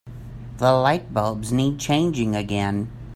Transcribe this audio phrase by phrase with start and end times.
[0.57, 2.89] The lightbulbs need changing again.